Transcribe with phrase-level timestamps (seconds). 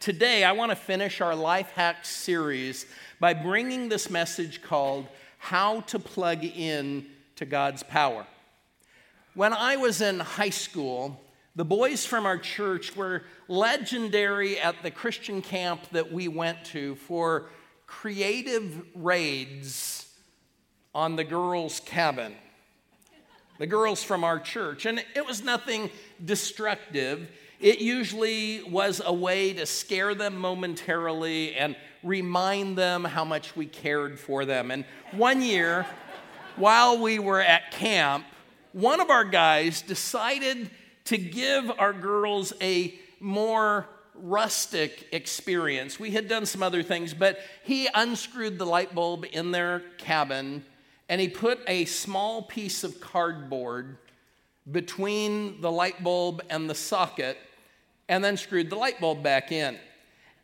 [0.00, 2.86] today I want to finish our Life Hacks series
[3.20, 8.26] by bringing this message called How to Plug In to God's Power.
[9.34, 11.20] When I was in high school,
[11.54, 16.94] the boys from our church were legendary at the Christian camp that we went to
[16.94, 17.50] for
[17.86, 20.10] creative raids
[20.94, 22.34] on the girls' cabin.
[23.58, 24.86] The girls from our church.
[24.86, 25.90] And it was nothing
[26.24, 27.30] destructive.
[27.60, 33.66] It usually was a way to scare them momentarily and remind them how much we
[33.66, 34.70] cared for them.
[34.70, 35.86] And one year,
[36.56, 38.24] while we were at camp,
[38.72, 40.70] one of our guys decided
[41.04, 46.00] to give our girls a more rustic experience.
[46.00, 50.64] We had done some other things, but he unscrewed the light bulb in their cabin
[51.10, 53.98] and he put a small piece of cardboard
[54.70, 57.36] between the light bulb and the socket
[58.10, 59.78] and then screwed the light bulb back in.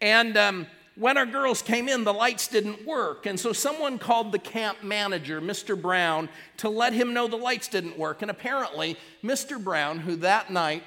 [0.01, 3.27] And um, when our girls came in, the lights didn't work.
[3.27, 5.78] And so someone called the camp manager, Mr.
[5.78, 8.23] Brown, to let him know the lights didn't work.
[8.23, 9.62] And apparently, Mr.
[9.62, 10.84] Brown, who that night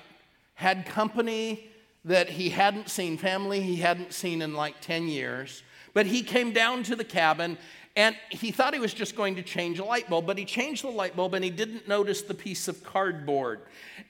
[0.55, 1.67] had company
[2.05, 5.63] that he hadn't seen, family he hadn't seen in like 10 years.
[5.93, 7.57] But he came down to the cabin
[7.97, 10.85] and he thought he was just going to change a light bulb, but he changed
[10.85, 13.59] the light bulb and he didn't notice the piece of cardboard.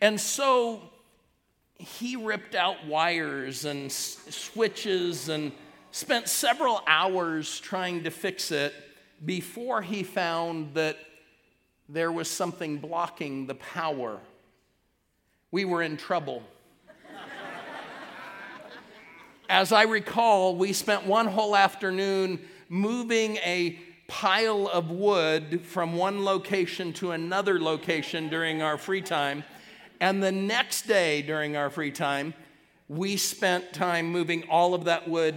[0.02, 0.92] And so
[1.80, 5.54] he ripped out wires and switches and
[5.92, 8.74] spent several hours trying to fix it
[9.26, 10.98] before he found that
[11.88, 14.20] there was something blocking the power.
[15.52, 16.44] We were in trouble.
[19.48, 26.24] As I recall, we spent one whole afternoon moving a pile of wood from one
[26.24, 29.44] location to another location during our free time.
[30.00, 32.34] And the next day during our free time,
[32.88, 35.36] we spent time moving all of that wood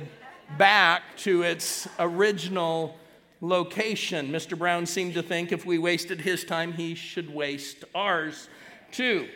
[0.56, 2.96] back to its original
[3.40, 4.30] location.
[4.30, 4.56] Mr.
[4.56, 8.48] Brown seemed to think if we wasted his time, he should waste ours
[8.92, 9.28] too.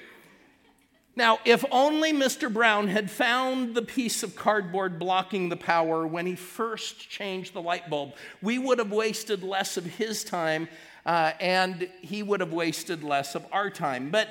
[1.17, 2.53] Now, if only Mr.
[2.53, 7.63] Brown had found the piece of cardboard blocking the power when he first changed the
[7.63, 10.69] light bulb, we would have wasted less of his time
[11.07, 14.11] uh, and he would have wasted less of our time.
[14.11, 14.29] But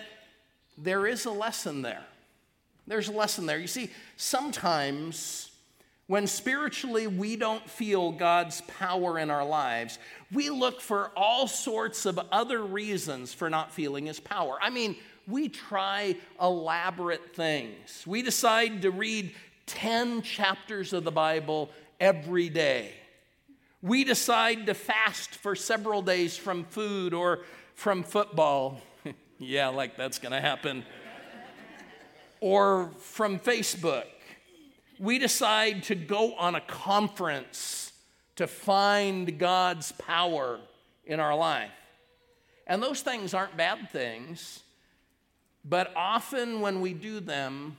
[0.78, 2.04] there is a lesson there.
[2.88, 3.58] There's a lesson there.
[3.58, 5.52] You see, sometimes
[6.08, 9.98] when spiritually we don't feel God's power in our lives,
[10.32, 14.58] we look for all sorts of other reasons for not feeling His power.
[14.62, 14.96] I mean,
[15.28, 18.04] we try elaborate things.
[18.06, 19.34] We decide to read
[19.66, 22.92] 10 chapters of the Bible every day.
[23.82, 27.40] We decide to fast for several days from food or
[27.74, 28.80] from football.
[29.46, 30.84] Yeah, like that's going to happen.
[32.42, 34.06] or from Facebook.
[35.00, 37.92] We decide to go on a conference
[38.38, 40.60] to find God's power
[41.06, 41.72] in our life.
[42.68, 44.62] And those things aren't bad things.
[45.64, 47.78] But often when we do them,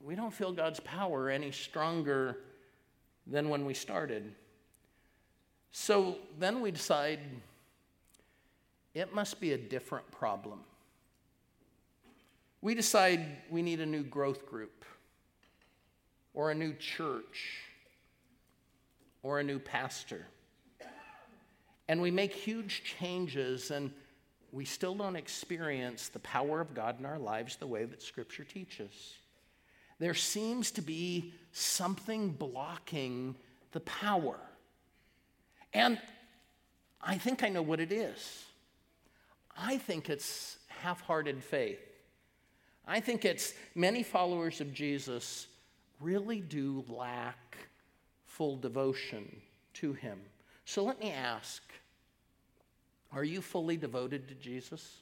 [0.00, 2.38] we don't feel God's power any stronger
[3.26, 4.34] than when we started.
[5.72, 7.20] So then we decide
[8.94, 10.60] it must be a different problem.
[12.60, 14.84] We decide we need a new growth group,
[16.34, 17.62] or a new church,
[19.22, 20.26] or a new pastor.
[21.88, 23.90] And we make huge changes and
[24.52, 28.44] we still don't experience the power of God in our lives the way that Scripture
[28.44, 29.14] teaches.
[29.98, 33.36] There seems to be something blocking
[33.72, 34.38] the power.
[35.74, 36.00] And
[37.00, 38.44] I think I know what it is.
[39.58, 41.80] I think it's half hearted faith.
[42.86, 45.48] I think it's many followers of Jesus
[46.00, 47.58] really do lack
[48.24, 49.40] full devotion
[49.74, 50.20] to Him.
[50.64, 51.62] So let me ask
[53.12, 54.98] are you fully devoted to Jesus?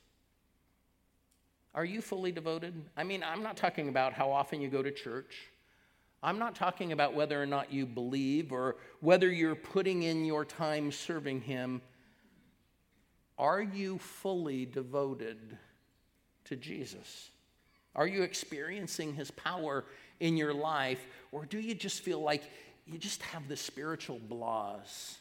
[1.74, 2.74] Are you fully devoted?
[2.96, 5.48] I mean, I'm not talking about how often you go to church.
[6.22, 10.44] I'm not talking about whether or not you believe or whether you're putting in your
[10.44, 11.82] time serving Him.
[13.38, 15.58] Are you fully devoted
[16.44, 17.30] to Jesus?
[17.94, 19.84] Are you experiencing His power
[20.20, 21.06] in your life?
[21.32, 22.42] Or do you just feel like
[22.86, 25.16] you just have the spiritual blahs?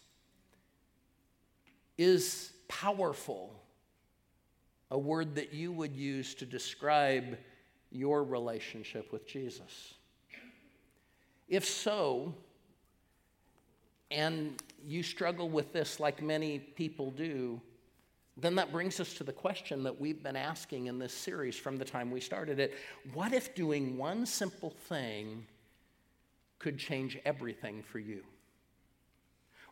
[1.98, 3.54] Is powerful
[4.92, 7.38] a word that you would use to describe
[7.92, 9.94] your relationship with Jesus?
[11.48, 12.34] If so,
[14.12, 17.62] and you struggle with this like many people do,
[18.38, 21.78] then that brings us to the question that we've been asking in this series from
[21.78, 22.74] the time we started it.
[23.14, 25.46] What if doing one simple thing
[26.60, 28.24] could change everything for you?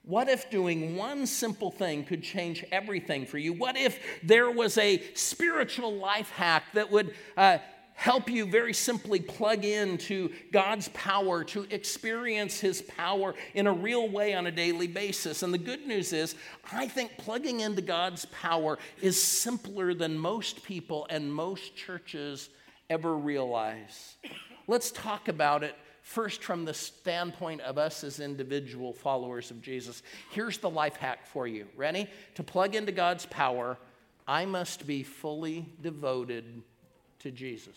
[0.06, 3.54] What if doing one simple thing could change everything for you?
[3.54, 7.60] What if there was a spiritual life hack that would uh,
[7.94, 14.10] help you very simply plug into God's power to experience His power in a real
[14.10, 15.44] way on a daily basis?
[15.44, 16.36] And the good news is,
[16.72, 22.50] I think plugging into God's power is simpler than most people and most churches
[22.90, 24.16] ever realize.
[24.68, 30.04] Let's talk about it First, from the standpoint of us as individual followers of Jesus,
[30.32, 31.66] here's the life hack for you.
[31.78, 32.10] Ready?
[32.36, 33.78] To plug into God's power,
[34.28, 36.62] I must be fully devoted
[37.24, 37.76] to Jesus.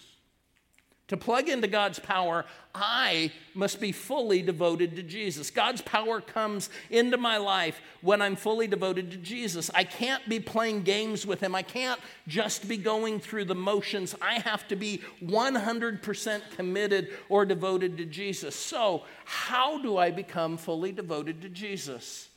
[1.08, 2.44] To plug into God's power,
[2.74, 5.52] I must be fully devoted to Jesus.
[5.52, 9.70] God's power comes into my life when I'm fully devoted to Jesus.
[9.72, 11.54] I can't be playing games with Him.
[11.54, 14.16] I can't just be going through the motions.
[14.20, 18.56] I have to be 100% committed or devoted to Jesus.
[18.56, 22.28] So, how do I become fully devoted to Jesus?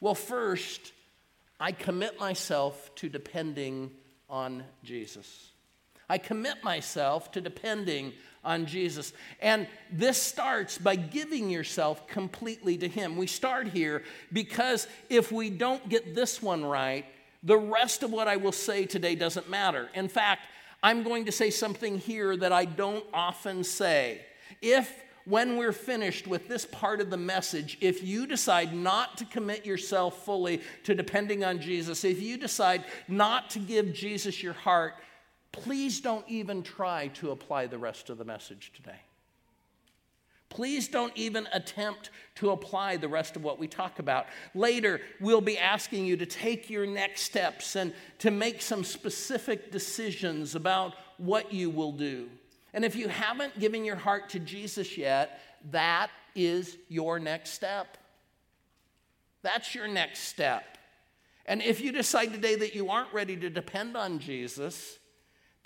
[0.00, 0.92] Well, first,
[1.60, 3.92] I commit myself to depending
[4.28, 5.52] on Jesus.
[6.08, 8.12] I commit myself to depending
[8.44, 9.12] on Jesus.
[9.40, 13.16] And this starts by giving yourself completely to Him.
[13.16, 14.02] We start here
[14.32, 17.04] because if we don't get this one right,
[17.42, 19.88] the rest of what I will say today doesn't matter.
[19.94, 20.42] In fact,
[20.82, 24.22] I'm going to say something here that I don't often say.
[24.62, 29.26] If when we're finished with this part of the message, if you decide not to
[29.26, 34.54] commit yourself fully to depending on Jesus, if you decide not to give Jesus your
[34.54, 34.94] heart,
[35.52, 39.00] please don't even try to apply the rest of the message today.
[40.48, 44.26] Please don't even attempt to apply the rest of what we talk about.
[44.54, 49.70] Later, we'll be asking you to take your next steps and to make some specific
[49.70, 52.28] decisions about what you will do.
[52.72, 55.40] And if you haven't given your heart to Jesus yet,
[55.70, 57.98] that is your next step.
[59.42, 60.78] That's your next step.
[61.46, 64.98] And if you decide today that you aren't ready to depend on Jesus,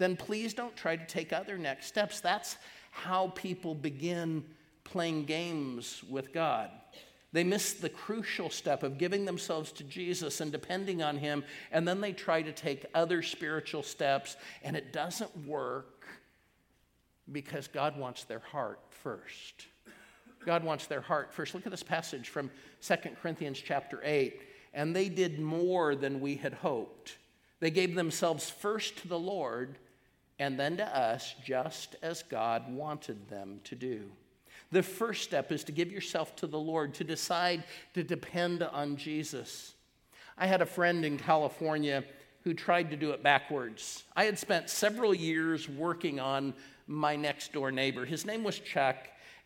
[0.02, 2.20] then please don't try to take other next steps.
[2.20, 2.56] That's
[2.90, 4.44] how people begin
[4.84, 6.70] playing games with God.
[7.32, 11.88] They miss the crucial step of giving themselves to Jesus and depending on Him, and
[11.88, 16.04] then they try to take other spiritual steps, and it doesn't work
[17.30, 19.66] because God wants their heart first.
[20.44, 21.54] God wants their heart first.
[21.54, 22.50] Look at this passage from
[22.82, 24.40] 2 Corinthians chapter 8.
[24.74, 27.18] And they did more than we had hoped.
[27.60, 29.78] They gave themselves first to the Lord
[30.42, 34.10] and then to us, just as God wanted them to do.
[34.72, 37.62] The first step is to give yourself to the Lord, to decide
[37.94, 39.74] to depend on Jesus.
[40.36, 42.02] I had a friend in California
[42.42, 44.02] who tried to do it backwards.
[44.16, 46.54] I had spent several years working on
[46.88, 48.04] my next door neighbor.
[48.04, 48.96] His name was Chuck,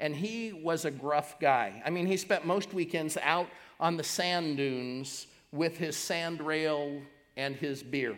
[0.01, 1.83] and he was a gruff guy.
[1.85, 3.49] I mean, he spent most weekends out
[3.79, 7.03] on the sand dunes with his sand rail
[7.37, 8.17] and his beer.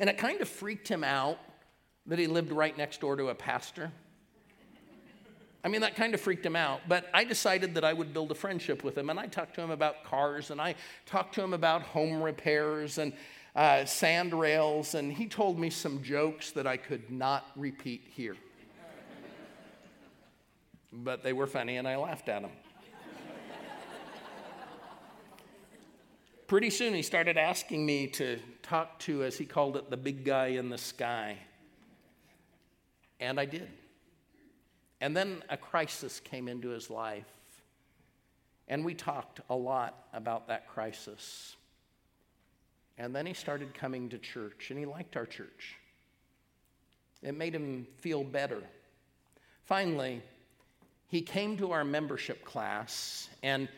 [0.00, 1.38] And it kind of freaked him out
[2.06, 3.90] that he lived right next door to a pastor.
[5.64, 8.30] I mean, that kind of freaked him out, but I decided that I would build
[8.30, 9.10] a friendship with him.
[9.10, 10.76] And I talked to him about cars, and I
[11.06, 13.12] talked to him about home repairs and
[13.56, 18.36] uh, sand rails, and he told me some jokes that I could not repeat here.
[20.92, 22.52] but they were funny, and I laughed at them.
[26.46, 30.24] Pretty soon, he started asking me to talk to, as he called it, the big
[30.24, 31.36] guy in the sky.
[33.18, 33.68] And I did.
[35.00, 37.24] And then a crisis came into his life.
[38.68, 41.56] And we talked a lot about that crisis.
[42.96, 45.74] And then he started coming to church, and he liked our church.
[47.22, 48.62] It made him feel better.
[49.64, 50.22] Finally,
[51.08, 53.68] he came to our membership class, and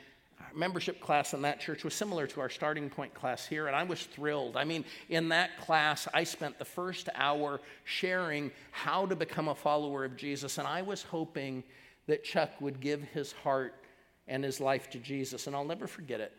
[0.55, 3.85] membership class in that church was similar to our starting point class here, and I
[3.85, 4.57] was thrilled.
[4.57, 9.55] I mean, in that class, I spent the first hour sharing how to become a
[9.55, 11.63] follower of Jesus, and I was hoping
[12.07, 13.75] that Chuck would give his heart
[14.27, 16.33] and his life to Jesus, and I'll never forget it.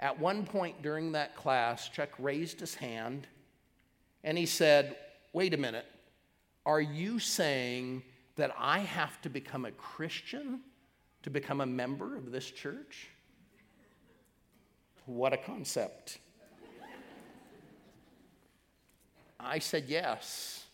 [0.00, 3.26] At one point during that class, Chuck raised his hand
[4.22, 4.96] and he said,
[5.32, 5.86] Wait a minute,
[6.66, 8.02] are you saying
[8.36, 10.60] that I have to become a Christian?
[11.24, 13.08] To become a member of this church?
[15.06, 16.18] What a concept.
[19.40, 20.66] I said yes.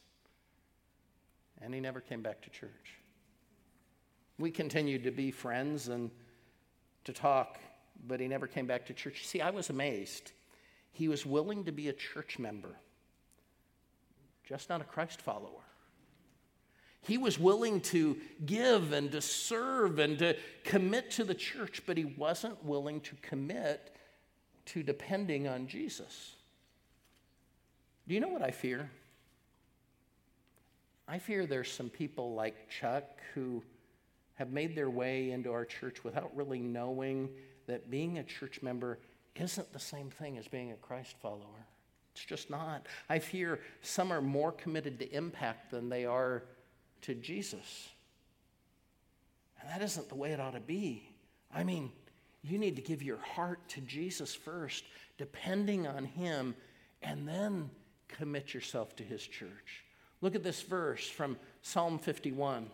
[1.63, 2.99] And he never came back to church.
[4.39, 6.11] We continued to be friends and
[7.05, 7.61] to talk,
[8.09, 9.27] but he never came back to church.
[9.29, 10.33] See, I was amazed.
[10.91, 12.77] He was willing to be a church member,
[14.45, 15.63] just not a Christ follower.
[17.03, 21.97] He was willing to give and to serve and to commit to the church, but
[21.97, 23.95] he wasn't willing to commit
[24.67, 26.37] to depending on Jesus.
[28.07, 28.91] Do you know what I fear?
[31.09, 33.05] I fear there's some people like Chuck
[33.35, 33.63] who
[34.35, 37.31] have made their way into our church without really knowing
[37.67, 38.99] that being a church member
[39.35, 41.67] isn't the same thing as being a Christ follower.
[42.13, 42.87] It's just not.
[43.09, 46.45] I fear some are more committed to impact than they are
[47.03, 47.89] to Jesus.
[49.61, 51.09] And that isn't the way it ought to be.
[51.55, 51.93] I mean,
[52.43, 54.85] you need to give your heart to Jesus first,
[55.19, 56.55] depending on Him,
[57.03, 57.71] and then
[58.09, 59.85] commit yourself to His church.
[60.21, 62.71] Look at this verse from Psalm 51.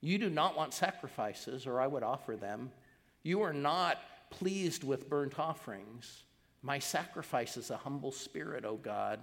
[0.00, 2.72] You do not want sacrifices, or I would offer them.
[3.22, 3.98] You are not
[4.30, 6.22] pleased with burnt offerings.
[6.62, 9.20] My sacrifice is a humble spirit, O God.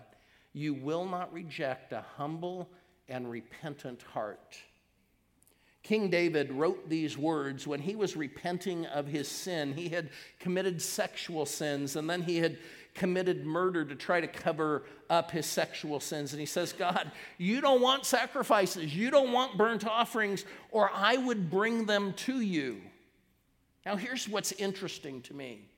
[0.53, 2.69] You will not reject a humble
[3.09, 4.57] and repentant heart.
[5.83, 9.73] King David wrote these words when he was repenting of his sin.
[9.73, 10.09] He had
[10.39, 12.57] committed sexual sins and then he had
[12.93, 16.33] committed murder to try to cover up his sexual sins.
[16.33, 21.15] And he says, God, you don't want sacrifices, you don't want burnt offerings, or I
[21.15, 22.81] would bring them to you.
[23.85, 25.69] Now, here's what's interesting to me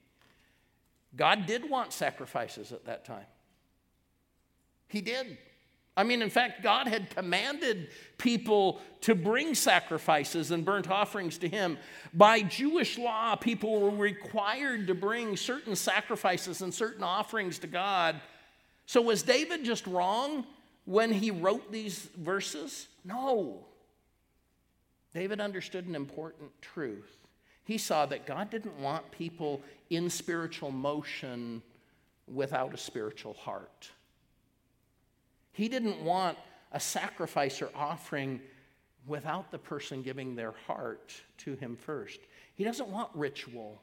[1.16, 3.26] God did want sacrifices at that time.
[4.88, 5.38] He did.
[6.00, 11.50] I mean, in fact, God had commanded people to bring sacrifices and burnt offerings to
[11.50, 11.78] Him.
[12.14, 18.16] By Jewish law, people were required to bring certain sacrifices and certain offerings to God.
[18.86, 20.46] So, was David just wrong
[20.86, 22.88] when he wrote these verses?
[23.04, 23.66] No.
[25.14, 27.18] David understood an important truth.
[27.66, 31.62] He saw that God didn't want people in spiritual motion
[32.26, 33.92] without a spiritual heart.
[35.60, 36.38] He didn't want
[36.72, 38.40] a sacrifice or offering
[39.06, 42.22] without the person giving their heart to Him first.
[42.56, 43.82] He doesn't want ritual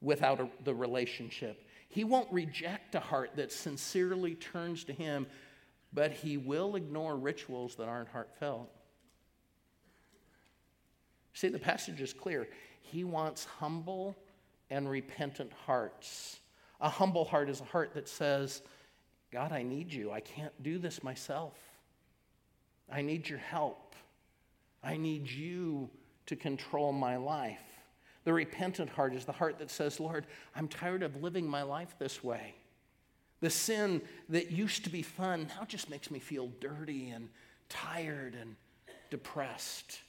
[0.00, 1.68] without a, the relationship.
[1.88, 5.28] He won't reject a heart that sincerely turns to Him,
[5.92, 8.72] but He will ignore rituals that aren't heartfelt.
[11.32, 12.48] See, the passage is clear.
[12.80, 14.16] He wants humble
[14.68, 16.40] and repentant hearts.
[16.80, 18.62] A humble heart is a heart that says,
[19.32, 20.10] God, I need you.
[20.10, 21.54] I can't do this myself.
[22.90, 23.94] I need your help.
[24.82, 25.88] I need you
[26.26, 27.60] to control my life.
[28.24, 31.94] The repentant heart is the heart that says, Lord, I'm tired of living my life
[31.98, 32.54] this way.
[33.40, 37.28] The sin that used to be fun now just makes me feel dirty and
[37.68, 38.56] tired and
[39.10, 40.00] depressed.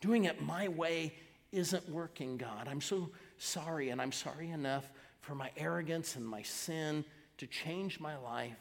[0.00, 1.14] Doing it my way
[1.52, 2.68] isn't working, God.
[2.68, 7.04] I'm so sorry, and I'm sorry enough for my arrogance and my sin
[7.38, 8.52] to change my life,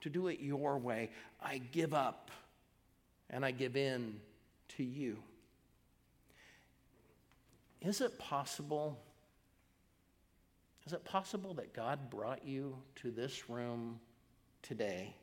[0.00, 1.10] to do it your way.
[1.42, 2.30] I give up
[3.30, 4.20] and I give in
[4.76, 5.18] to you.
[7.80, 8.98] Is it possible?
[10.86, 14.00] Is it possible that God brought you to this room
[14.62, 15.14] today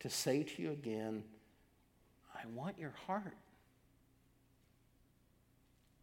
[0.00, 1.24] to say to you again,
[2.34, 3.36] I want your heart?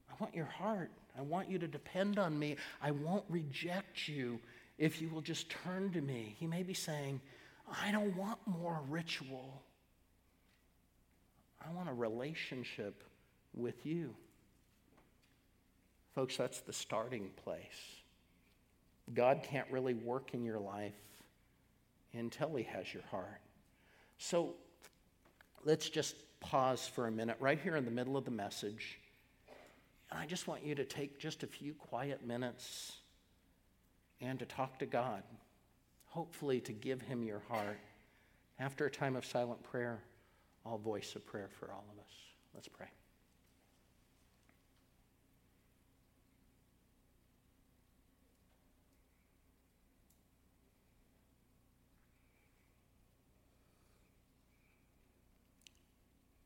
[0.10, 0.92] I want your heart.
[1.18, 2.58] I want you to depend on me.
[2.82, 4.40] I won't reject you
[4.82, 6.36] if you will just turn to me.
[6.40, 7.22] He may be saying,
[7.84, 9.62] I don't want more ritual.
[11.64, 13.04] I want a relationship
[13.54, 14.16] with you.
[16.16, 18.02] Folks, that's the starting place.
[19.14, 20.96] God can't really work in your life
[22.14, 23.40] until He has your heart.
[24.18, 24.56] So
[25.64, 28.98] let's just pause for a minute right here in the middle of the message.
[30.10, 33.01] And I just want you to take just a few quiet minutes
[34.22, 35.24] and to talk to God,
[36.06, 37.80] hopefully to give Him your heart.
[38.60, 40.00] After a time of silent prayer,
[40.66, 42.14] I'll voice a prayer for all of us.
[42.54, 42.88] Let's pray.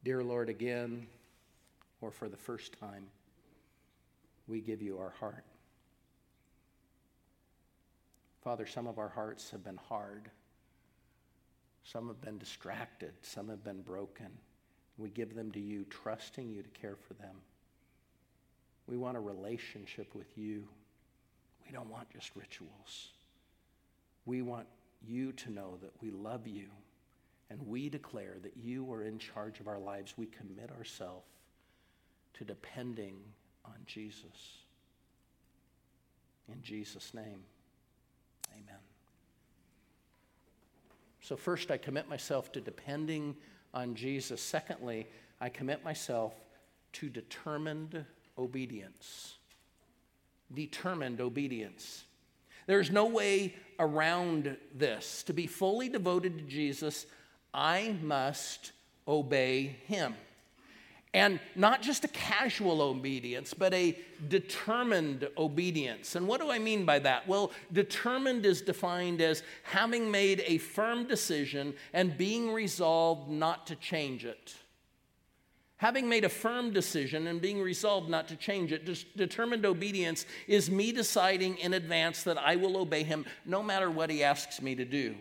[0.06, 1.08] Dear Lord, again,
[2.00, 3.08] or for the first time,
[4.48, 5.44] we give you our heart.
[8.46, 10.30] Father, some of our hearts have been hard.
[11.84, 13.14] Some have been distracted.
[13.24, 14.28] Some have been broken.
[15.00, 17.38] We give them to you, trusting you to care for them.
[18.86, 20.68] We want a relationship with you.
[21.66, 23.14] We don't want just rituals.
[24.28, 24.68] We want
[25.04, 26.68] you to know that we love you
[27.50, 30.14] and we declare that you are in charge of our lives.
[30.18, 31.26] We commit ourselves
[32.36, 33.16] to depending
[33.66, 34.60] on Jesus.
[36.48, 37.42] In Jesus' name.
[38.56, 38.80] Amen.
[41.22, 43.36] So, first, I commit myself to depending
[43.74, 44.42] on Jesus.
[44.42, 45.08] Secondly,
[45.42, 46.34] I commit myself
[46.94, 48.06] to determined
[48.38, 49.36] obedience.
[50.54, 52.06] Determined obedience.
[52.68, 55.24] There's no way around this.
[55.24, 57.06] To be fully devoted to Jesus,
[57.54, 58.72] I must
[59.08, 60.16] obey him.
[61.16, 66.18] And not just a casual obedience, but a determined obedience.
[66.18, 67.26] And what do I mean by that?
[67.26, 73.78] Well, determined is defined as having made a firm decision and being resolved not to
[73.78, 74.56] change it.
[75.78, 80.70] Having made a firm decision and being resolved not to change it, determined obedience is
[80.70, 84.76] me deciding in advance that I will obey him no matter what he asks me
[84.76, 85.16] to do.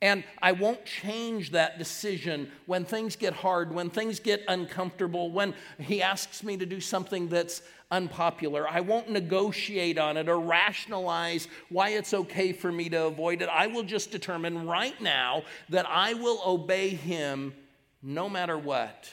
[0.00, 5.54] And I won't change that decision when things get hard, when things get uncomfortable, when
[5.78, 8.68] he asks me to do something that's unpopular.
[8.68, 13.48] I won't negotiate on it or rationalize why it's okay for me to avoid it.
[13.48, 17.54] I will just determine right now that I will obey him
[18.02, 19.12] no matter what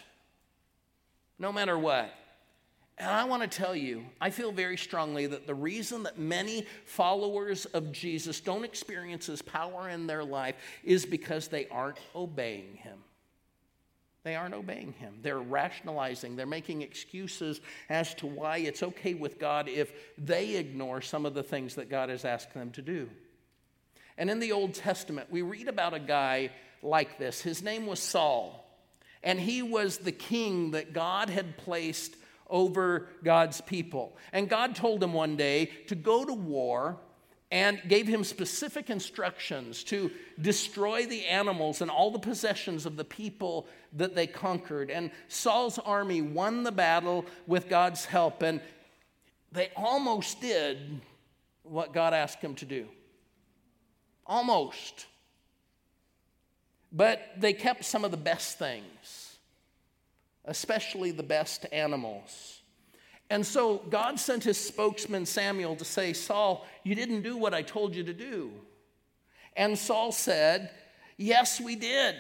[1.39, 2.13] no matter what.
[2.97, 6.65] And I want to tell you, I feel very strongly that the reason that many
[6.85, 12.75] followers of Jesus don't experience his power in their life is because they aren't obeying
[12.75, 12.99] him.
[14.23, 15.19] They aren't obeying him.
[15.21, 17.59] They're rationalizing, they're making excuses
[17.89, 21.89] as to why it's okay with God if they ignore some of the things that
[21.89, 23.09] God has asked them to do.
[24.17, 26.49] And in the Old Testament, we read about a guy
[26.81, 27.41] like this.
[27.41, 28.65] His name was Saul
[29.21, 32.15] and he was the king that God had placed
[32.49, 34.17] over God's people.
[34.33, 36.97] And God told him one day to go to war
[37.51, 40.11] and gave him specific instructions to
[40.41, 44.89] destroy the animals and all the possessions of the people that they conquered.
[44.89, 48.59] And Saul's army won the battle with God's help, and
[49.51, 51.01] they almost did
[51.63, 52.87] what God asked him to do.
[54.25, 55.05] Almost.
[56.91, 59.24] But they kept some of the best things,
[60.45, 62.61] especially the best animals.
[63.29, 67.63] And so God sent his spokesman Samuel to say, Saul, you didn't do what I
[67.63, 68.51] told you to do.
[69.55, 70.69] And Saul said,
[71.17, 72.15] Yes, we did.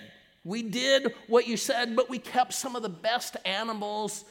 [0.45, 4.23] We did what you said, but we kept some of the best animals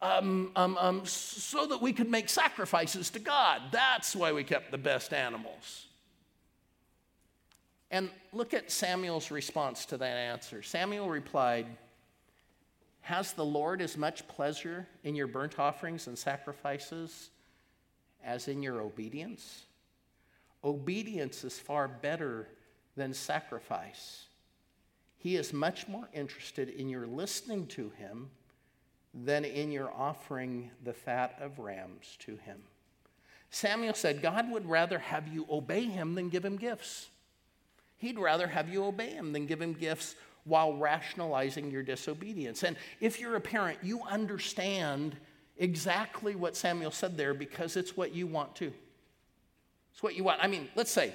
[0.00, 3.62] um, um, um, so that we could make sacrifices to God.
[3.70, 5.86] That's why we kept the best animals.
[7.90, 10.62] And look at Samuel's response to that answer.
[10.62, 11.66] Samuel replied,
[13.08, 17.30] Has the Lord as much pleasure in your burnt offerings and sacrifices
[18.22, 19.62] as in your obedience?
[20.62, 22.48] Obedience is far better
[22.96, 24.26] than sacrifice.
[25.16, 28.28] He is much more interested in your listening to him
[29.14, 32.58] than in your offering the fat of rams to him.
[33.48, 37.08] Samuel said, God would rather have you obey him than give him gifts.
[37.96, 42.62] He'd rather have you obey him than give him gifts while rationalizing your disobedience.
[42.62, 45.16] And if you're a parent, you understand
[45.56, 48.72] exactly what Samuel said there because it's what you want to.
[49.92, 50.42] It's what you want.
[50.42, 51.14] I mean, let's say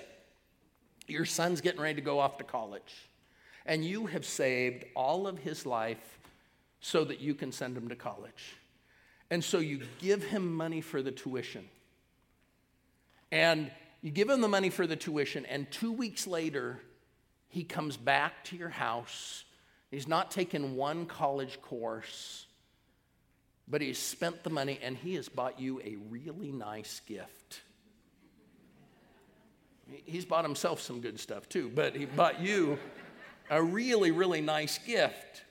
[1.07, 3.09] your son's getting ready to go off to college,
[3.65, 6.19] and you have saved all of his life
[6.81, 8.57] so that you can send him to college.
[9.29, 11.67] And so you give him money for the tuition.
[13.31, 16.81] And you give him the money for the tuition, and two weeks later,
[17.53, 19.45] he comes back to your house.
[19.91, 22.47] He's not taken one college course,
[23.67, 27.61] but he's spent the money and he has bought you a really nice gift.
[30.03, 32.79] He's bought himself some good stuff too, but he bought you
[33.51, 35.43] a really, really nice gift.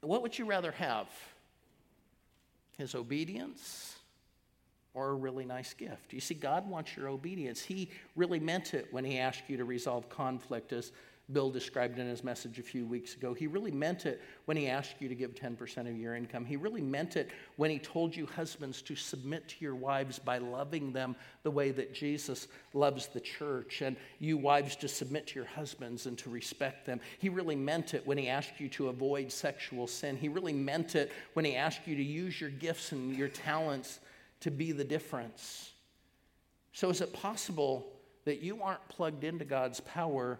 [0.00, 1.08] What would you rather have?
[2.78, 3.96] His obedience
[4.94, 6.12] or a really nice gift.
[6.12, 7.62] You see, God wants your obedience.
[7.62, 10.92] He really meant it when He asked you to resolve conflict, as
[11.32, 13.34] Bill described in his message a few weeks ago.
[13.34, 16.44] He really meant it when He asked you to give 10% of your income.
[16.44, 20.38] He really meant it when He told you, husbands, to submit to your wives by
[20.38, 25.36] loving them the way that Jesus loves the church, and you, wives, to submit to
[25.36, 27.00] your husbands and to respect them.
[27.18, 30.16] He really meant it when He asked you to avoid sexual sin.
[30.16, 34.00] He really meant it when He asked you to use your gifts and your talents
[34.40, 35.72] to be the difference.
[36.72, 37.86] So, is it possible
[38.24, 40.38] that you aren't plugged into God's power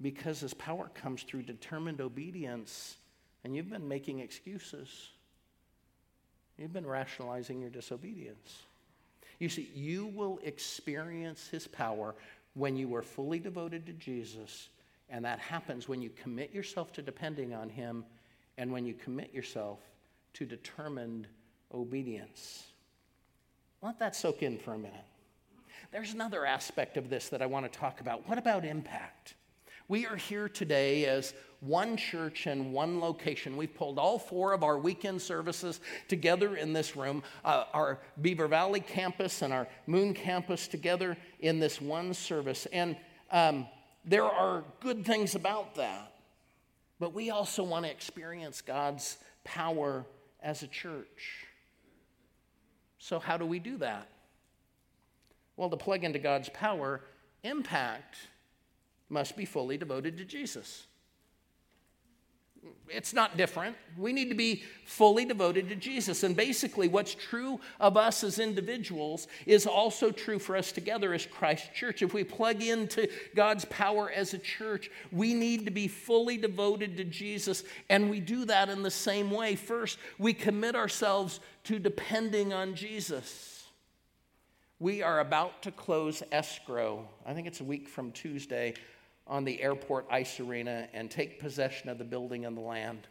[0.00, 2.96] because His power comes through determined obedience
[3.44, 5.10] and you've been making excuses?
[6.58, 8.62] You've been rationalizing your disobedience.
[9.38, 12.14] You see, you will experience His power
[12.54, 14.70] when you are fully devoted to Jesus,
[15.10, 18.04] and that happens when you commit yourself to depending on Him
[18.56, 19.78] and when you commit yourself
[20.34, 21.26] to determined
[21.74, 22.64] obedience.
[23.82, 25.04] Let that soak in for a minute.
[25.92, 28.28] There's another aspect of this that I want to talk about.
[28.28, 29.34] What about impact?
[29.88, 33.56] We are here today as one church in one location.
[33.56, 38.48] We've pulled all four of our weekend services together in this room, uh, our Beaver
[38.48, 42.66] Valley campus and our Moon campus together in this one service.
[42.72, 42.96] And
[43.30, 43.66] um,
[44.04, 46.12] there are good things about that.
[46.98, 50.04] But we also want to experience God's power
[50.42, 51.46] as a church.
[53.06, 54.08] So, how do we do that?
[55.56, 57.02] Well, to plug into God's power,
[57.44, 58.16] impact
[59.08, 60.88] must be fully devoted to Jesus.
[62.88, 63.76] It's not different.
[63.98, 66.22] We need to be fully devoted to Jesus.
[66.22, 71.26] And basically, what's true of us as individuals is also true for us together as
[71.26, 72.02] Christ Church.
[72.02, 76.96] If we plug into God's power as a church, we need to be fully devoted
[76.98, 77.64] to Jesus.
[77.90, 79.56] And we do that in the same way.
[79.56, 83.64] First, we commit ourselves to depending on Jesus.
[84.78, 87.08] We are about to close escrow.
[87.24, 88.74] I think it's a week from Tuesday
[89.26, 93.06] on the airport ice arena and take possession of the building and the land.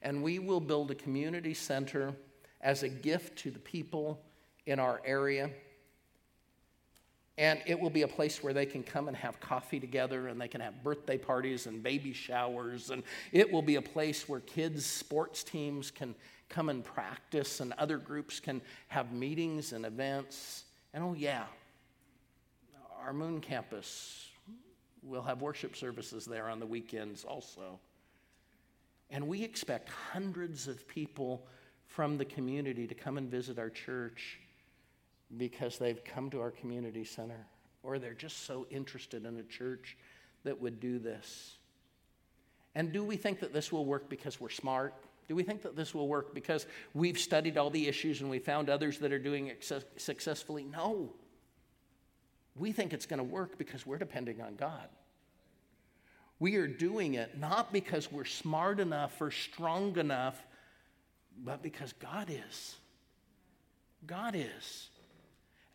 [0.00, 2.14] And we will build a community center
[2.60, 4.20] as a gift to the people
[4.66, 5.50] in our area.
[7.36, 10.40] And it will be a place where they can come and have coffee together and
[10.40, 12.90] they can have birthday parties and baby showers.
[12.90, 16.14] And it will be a place where kids' sports teams can
[16.48, 20.64] come and practice and other groups can have meetings and events.
[20.94, 21.44] And oh, yeah,
[23.00, 24.27] our Moon campus
[25.02, 27.78] We'll have worship services there on the weekends also.
[29.10, 31.46] And we expect hundreds of people
[31.86, 34.40] from the community to come and visit our church
[35.36, 37.46] because they've come to our community center
[37.82, 39.96] or they're just so interested in a church
[40.44, 41.56] that would do this.
[42.74, 44.94] And do we think that this will work because we're smart?
[45.26, 48.38] Do we think that this will work because we've studied all the issues and we
[48.38, 50.64] found others that are doing it successfully?
[50.64, 51.12] No.
[52.58, 54.88] We think it's going to work because we're depending on God.
[56.40, 60.40] We are doing it not because we're smart enough or strong enough,
[61.44, 62.76] but because God is.
[64.06, 64.88] God is.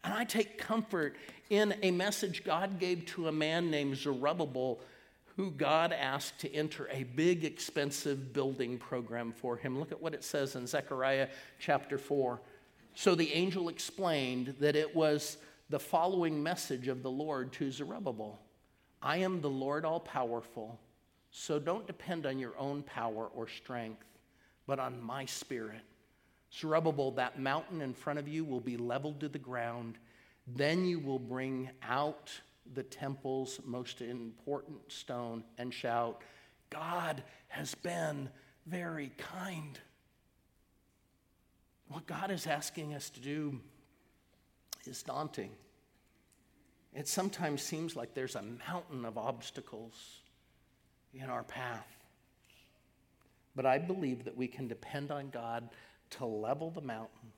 [0.04, 1.16] And I take comfort
[1.50, 4.80] in a message God gave to a man named Zerubbabel,
[5.36, 9.80] who God asked to enter a big, expensive building program for him.
[9.80, 11.28] Look at what it says in Zechariah
[11.60, 12.40] chapter 4.
[12.96, 15.38] So the angel explained that it was
[15.74, 18.40] the following message of the Lord to Zerubbabel
[19.02, 20.80] I am the Lord all powerful,
[21.32, 24.06] so don't depend on your own power or strength,
[24.68, 25.82] but on my spirit.
[26.54, 29.98] Zerubbabel, that mountain in front of you will be leveled to the ground.
[30.46, 32.30] Then you will bring out
[32.76, 36.22] the temple's most important stone and shout,
[36.70, 38.30] God has been
[38.68, 39.80] very kind.
[41.88, 43.60] What God is asking us to do
[44.86, 45.50] is daunting.
[46.96, 50.20] It sometimes seems like there's a mountain of obstacles
[51.14, 51.88] in our path.
[53.56, 55.70] But I believe that we can depend on God
[56.12, 57.32] to level the mountain,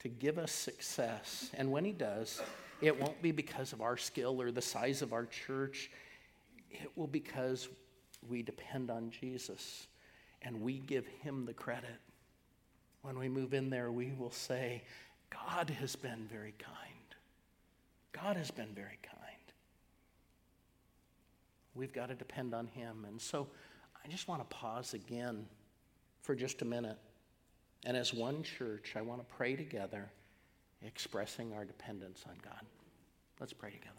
[0.00, 1.50] to give us success.
[1.54, 2.40] And when He does,
[2.80, 5.90] it won't be because of our skill or the size of our church,
[6.70, 7.68] it will because
[8.28, 9.86] we depend on Jesus
[10.42, 12.00] and we give Him the credit.
[13.02, 14.82] When we move in there, we will say,
[15.30, 16.91] God has been very kind.
[18.12, 19.18] God has been very kind.
[21.74, 23.04] We've got to depend on Him.
[23.06, 23.48] And so
[24.04, 25.46] I just want to pause again
[26.20, 26.98] for just a minute.
[27.84, 30.10] And as one church, I want to pray together,
[30.82, 32.64] expressing our dependence on God.
[33.40, 33.96] Let's pray together.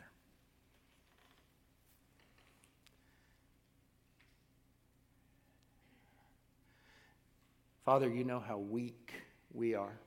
[7.84, 9.12] Father, you know how weak
[9.54, 9.99] we are.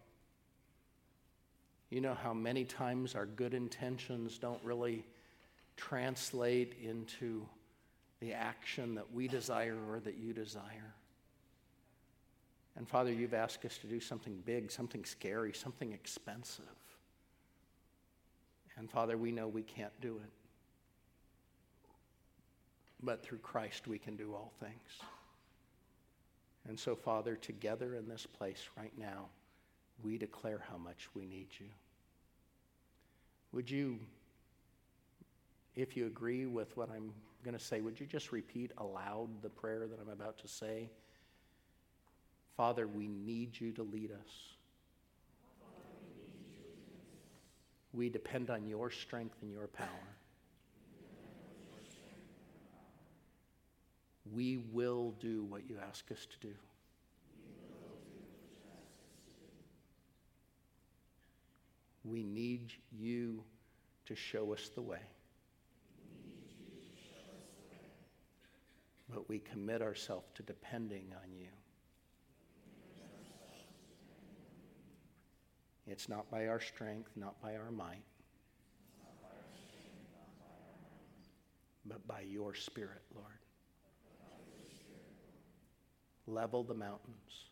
[1.91, 5.05] You know how many times our good intentions don't really
[5.77, 7.47] translate into
[8.21, 10.95] the action that we desire or that you desire.
[12.77, 16.65] And Father, you've asked us to do something big, something scary, something expensive.
[18.77, 20.31] And Father, we know we can't do it.
[23.03, 25.01] But through Christ, we can do all things.
[26.69, 29.27] And so, Father, together in this place right now,
[30.03, 31.67] we declare how much we need you.
[33.53, 33.99] Would you,
[35.75, 37.13] if you agree with what I'm
[37.45, 40.91] going to say, would you just repeat aloud the prayer that I'm about to say?
[42.57, 44.57] Father, we need you to lead us.
[47.93, 49.89] We depend on your strength and your power.
[54.35, 56.55] We will do what you ask us to do.
[62.09, 63.43] We need you
[64.07, 65.01] to show us the way.
[69.13, 71.49] But we commit ourselves to depending on you.
[75.87, 78.03] It's not by our strength, not by our might,
[81.87, 83.27] but by your Spirit, Lord.
[86.27, 87.51] Level the mountains.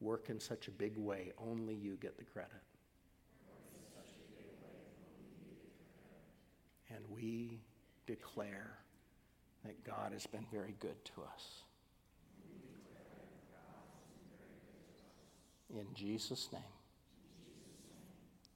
[0.00, 2.52] Work in such a big way, only you get the credit.
[6.88, 7.60] And we
[8.06, 8.78] declare
[9.64, 11.62] that God has been very good to us.
[15.72, 16.62] In Jesus' name,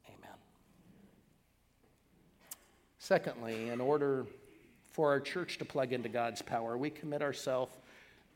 [0.09, 0.37] amen.
[2.99, 4.27] Secondly, in order
[4.91, 7.73] for our church to plug into God's power, we commit ourselves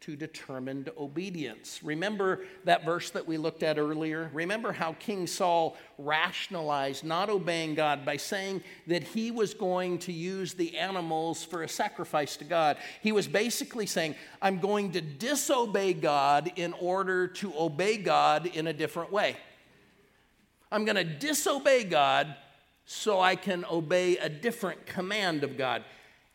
[0.00, 1.80] to determined obedience.
[1.82, 4.30] Remember that verse that we looked at earlier?
[4.32, 10.12] Remember how King Saul rationalized not obeying God by saying that he was going to
[10.12, 12.76] use the animals for a sacrifice to God.
[13.02, 18.68] He was basically saying, I'm going to disobey God in order to obey God in
[18.68, 19.36] a different way.
[20.70, 22.36] I'm going to disobey God
[22.84, 25.84] so I can obey a different command of God.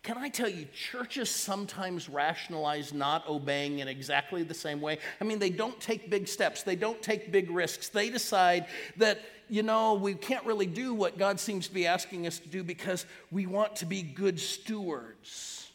[0.03, 4.97] Can I tell you, churches sometimes rationalize not obeying in exactly the same way?
[5.21, 7.87] I mean, they don't take big steps, they don't take big risks.
[7.87, 8.65] They decide
[8.97, 12.49] that, you know, we can't really do what God seems to be asking us to
[12.49, 15.71] do because we want to be good stewards.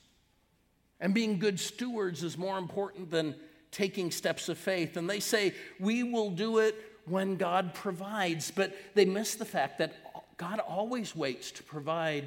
[1.00, 3.34] And being good stewards is more important than
[3.70, 4.98] taking steps of faith.
[4.98, 6.74] And they say, we will do it
[7.06, 8.50] when God provides.
[8.50, 9.94] But they miss the fact that
[10.36, 12.24] God always waits to provide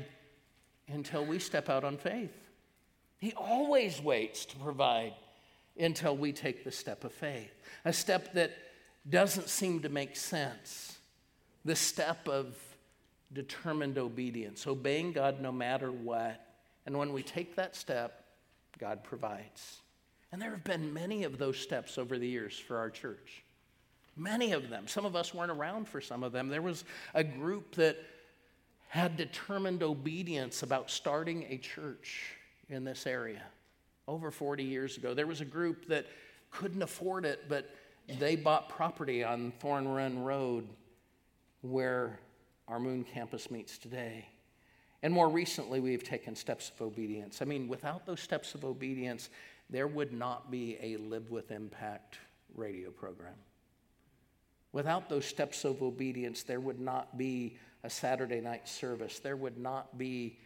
[0.88, 2.34] until we step out on faith.
[3.20, 5.13] He always waits to provide
[5.80, 7.52] until we take the step of faith,
[7.86, 8.52] a step that
[9.10, 10.98] doesn't seem to make sense,
[11.65, 12.56] the step of
[13.34, 16.46] determined obedience, obeying God no matter what.
[16.86, 18.24] And when we take that step,
[18.80, 19.78] God provides.
[20.32, 23.44] And there have been many of those steps over the years for our church.
[24.17, 24.88] Many of them.
[24.88, 26.50] Some of us weren't around for some of them.
[26.50, 27.98] There was a group that
[28.92, 32.36] had determined obedience about starting a church
[32.68, 33.42] in this area
[34.06, 35.14] over 40 years ago.
[35.14, 36.08] There was a group that
[36.52, 37.74] couldn't afford it, but
[38.20, 40.68] they bought property on Thorn Run Road
[41.62, 42.20] where
[42.68, 44.28] our Moon campus meets today.
[45.04, 47.42] And more recently, we've taken steps of obedience.
[47.42, 49.30] I mean, without those steps of obedience,
[49.70, 52.18] there would not be a Live with Impact
[52.56, 53.36] radio program.
[54.74, 59.20] Without those steps of obedience, there would not be a Saturday night service.
[59.20, 60.38] There would not be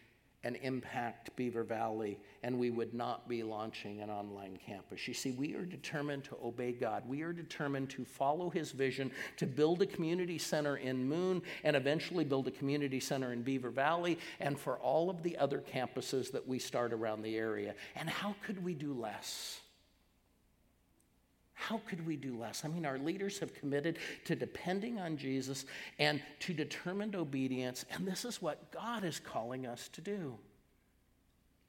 [0.46, 5.08] an impact Beaver Valley, and we would not be launching an online campus.
[5.08, 7.02] You see, we are determined to obey God.
[7.08, 11.74] We are determined to follow His vision to build a community center in Moon and
[11.74, 16.30] eventually build a community center in Beaver Valley and for all of the other campuses
[16.30, 17.74] that we start around the area.
[17.96, 19.60] And how could we do less?
[21.58, 22.64] How could we do less?
[22.64, 25.64] I mean, our leaders have committed to depending on Jesus
[25.98, 30.36] and to determined obedience, and this is what God is calling us to do.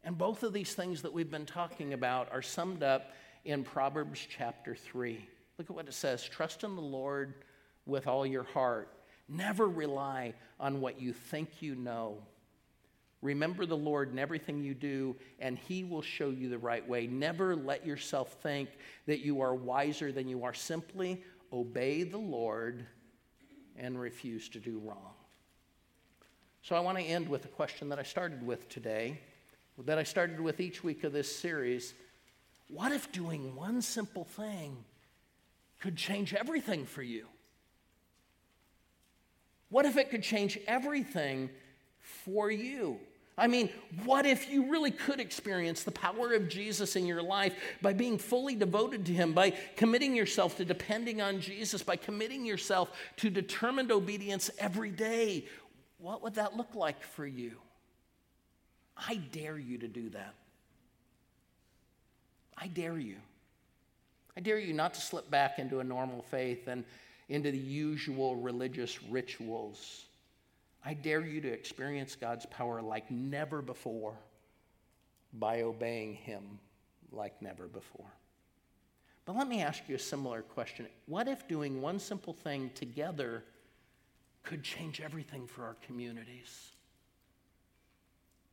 [0.04, 3.14] And both of these things that we've been talking about are summed up
[3.46, 5.26] in Proverbs chapter 3.
[5.58, 7.34] Look at what it says Trust in the Lord
[7.86, 8.90] with all your heart.
[9.30, 12.18] Never rely on what you think you know.
[13.22, 17.08] Remember the Lord in everything you do, and He will show you the right way.
[17.08, 18.70] Never let yourself think
[19.08, 20.54] that you are wiser than you are.
[20.54, 22.86] Simply obey the Lord
[23.76, 25.14] and refuse to do wrong.
[26.62, 29.20] So I want to end with a question that I started with today,
[29.86, 31.94] that I started with each week of this series.
[32.68, 34.84] What if doing one simple thing
[35.80, 37.28] could change everything for you?
[39.70, 41.50] What if it could change everything
[42.24, 43.00] for you.
[43.38, 43.70] I mean,
[44.04, 48.18] what if you really could experience the power of Jesus in your life by being
[48.18, 53.30] fully devoted to Him, by committing yourself to depending on Jesus, by committing yourself to
[53.30, 55.46] determined obedience every day?
[56.00, 57.58] What would that look like for you?
[58.98, 60.34] I dare you to do that.
[62.58, 63.18] I dare you.
[64.36, 66.84] I dare you not to slip back into a normal faith and
[67.30, 70.07] into the usual religious rituals
[70.88, 74.14] I dare you to experience God's power like never before
[75.34, 76.60] by obeying Him
[77.12, 78.06] like never before.
[79.26, 80.88] But let me ask you a similar question.
[81.06, 83.44] What if doing one simple thing together
[84.44, 86.72] could change everything for our communities?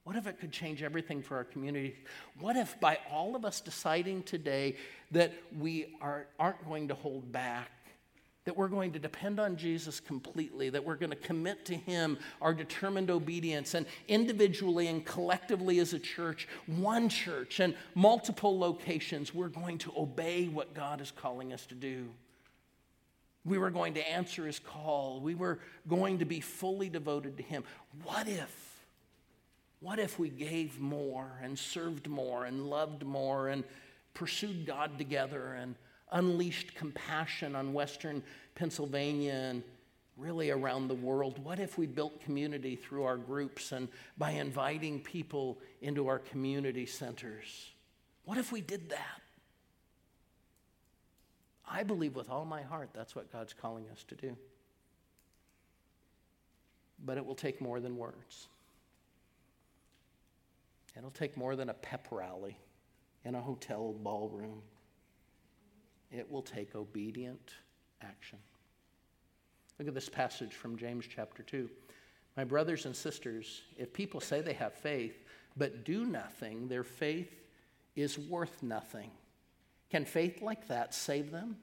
[0.02, 1.94] What if it could change everything for our community?
[2.40, 4.74] What if by all of us deciding today
[5.12, 7.70] that we are, aren't going to hold back
[8.44, 12.18] that we're going to depend on Jesus completely, that we're going to commit to Him
[12.42, 19.34] our determined obedience, and individually and collectively as a church, one church and multiple locations,
[19.34, 22.10] we're going to obey what God is calling us to do.
[23.46, 27.42] We were going to answer His call, we were going to be fully devoted to
[27.42, 27.64] Him.
[28.02, 28.60] What if?
[29.80, 33.64] What if we gave more and served more and loved more and
[34.14, 35.74] pursued God together and
[36.12, 38.22] unleashed compassion on Western
[38.54, 39.62] Pennsylvania and
[40.16, 41.42] really around the world?
[41.44, 46.86] What if we built community through our groups and by inviting people into our community
[46.86, 47.70] centers?
[48.24, 49.20] What if we did that?
[51.68, 54.36] I believe with all my heart that's what God's calling us to do.
[57.04, 58.48] But it will take more than words.
[60.96, 62.56] It'll take more than a pep rally
[63.24, 64.62] in a hotel ballroom.
[66.16, 67.54] It will take obedient
[68.00, 68.38] action.
[69.78, 71.68] Look at this passage from James chapter 2.
[72.36, 75.24] My brothers and sisters, if people say they have faith
[75.56, 77.32] but do nothing, their faith
[77.96, 79.10] is worth nothing.
[79.90, 81.56] Can faith like that save them?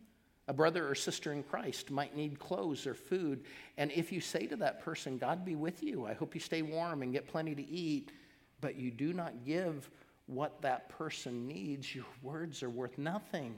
[0.47, 3.45] A brother or sister in Christ might need clothes or food.
[3.77, 6.61] And if you say to that person, God be with you, I hope you stay
[6.61, 8.11] warm and get plenty to eat,
[8.59, 9.89] but you do not give
[10.27, 13.57] what that person needs, your words are worth nothing.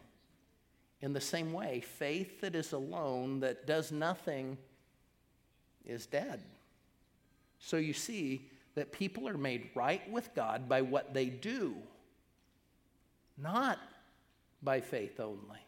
[1.03, 4.57] In the same way, faith that is alone, that does nothing,
[5.85, 6.39] is dead.
[7.59, 11.75] So you see that people are made right with God by what they do,
[13.37, 13.79] not
[14.63, 15.59] by faith only.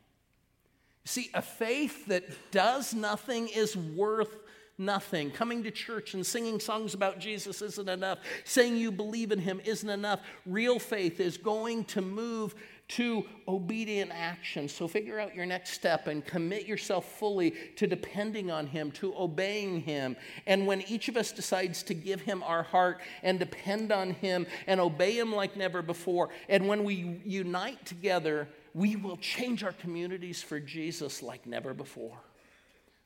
[1.03, 4.37] See, a faith that does nothing is worth
[4.77, 5.31] nothing.
[5.31, 8.19] Coming to church and singing songs about Jesus isn't enough.
[8.43, 10.21] Saying you believe in him isn't enough.
[10.45, 12.55] Real faith is going to move
[12.87, 14.69] to obedient action.
[14.69, 19.13] So figure out your next step and commit yourself fully to depending on Him, to
[19.17, 20.15] obeying Him.
[20.45, 24.45] And when each of us decides to give Him our heart and depend on Him
[24.67, 29.71] and obey Him like never before, and when we unite together, we will change our
[29.71, 32.19] communities for Jesus like never before.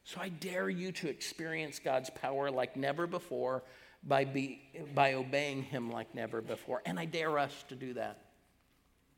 [0.04, 3.64] So I dare you to experience God's power like never before
[4.04, 4.62] by, be,
[4.94, 6.82] by obeying Him like never before.
[6.86, 8.29] And I dare us to do that.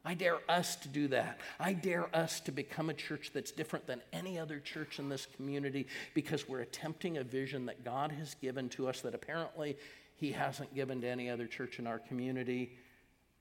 [0.03, 1.39] I dare us to do that.
[1.59, 5.27] I dare us to become a church that's different than any other church in this
[5.35, 9.77] community because we're attempting a vision that God has given to us that apparently
[10.15, 12.77] He hasn't given to any other church in our community,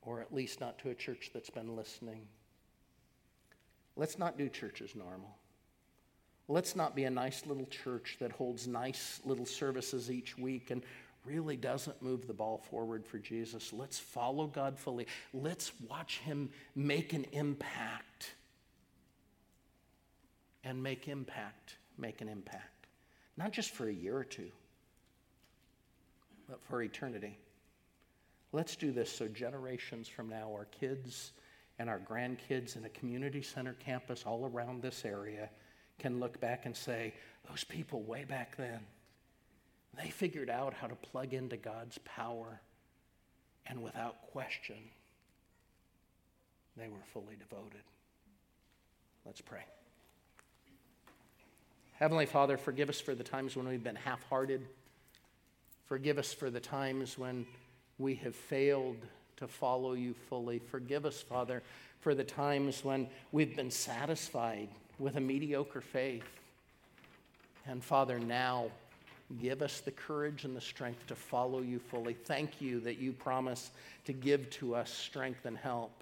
[0.02, 2.26] or at least not to a church that's been listening.
[3.96, 5.36] Let's not do church as normal.
[6.46, 10.82] Let's not be a nice little church that holds nice little services each week and
[11.24, 13.72] really doesn't move the ball forward for Jesus.
[13.72, 15.06] Let's follow God fully.
[15.34, 18.34] Let's watch Him make an impact.
[20.64, 22.86] And make impact, make an impact.
[23.36, 24.50] Not just for a year or two,
[26.48, 27.38] but for eternity.
[28.52, 31.32] Let's do this so generations from now, our kids
[31.78, 35.48] and our grandkids in a community center campus all around this area
[35.98, 37.14] can look back and say,
[37.48, 38.80] those people way back then
[39.96, 42.60] they figured out how to plug into God's power,
[43.66, 44.76] and without question,
[46.76, 47.82] they were fully devoted.
[49.26, 49.64] Let's pray.
[51.98, 54.64] Heavenly Father, forgive us for the times when we've been half hearted.
[55.86, 57.44] Forgive us for the times when
[57.98, 58.96] we have failed
[59.36, 60.58] to follow you fully.
[60.58, 61.62] Forgive us, Father,
[62.00, 66.24] for the times when we've been satisfied with a mediocre faith.
[67.66, 68.70] And Father, now
[69.38, 72.14] Give us the courage and the strength to follow you fully.
[72.14, 73.70] Thank you that you promise
[74.04, 75.92] to give to us strength and help.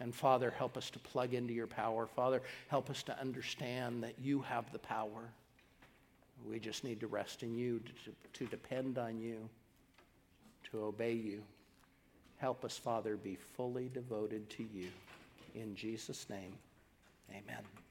[0.00, 2.06] And Father, help us to plug into your power.
[2.06, 5.28] Father, help us to understand that you have the power.
[6.48, 9.48] We just need to rest in you, to, to depend on you,
[10.72, 11.42] to obey you.
[12.38, 14.88] Help us, Father, be fully devoted to you.
[15.54, 16.54] In Jesus' name,
[17.30, 17.81] amen.